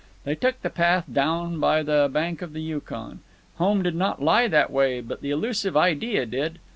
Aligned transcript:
They 0.23 0.33
took 0.33 0.59
the 0.63 0.71
path 0.71 1.03
down 1.13 1.59
by 1.59 1.83
the 1.83 2.09
bank 2.11 2.41
of 2.41 2.53
the 2.53 2.59
Yukon. 2.61 3.19
Home 3.59 3.83
did 3.83 3.93
not 3.93 4.19
lie 4.19 4.47
that 4.47 4.71
way, 4.71 4.99
but 4.99 5.21
the 5.21 5.29
elusive 5.29 5.77
idea 5.77 6.25
did. 6.25 6.57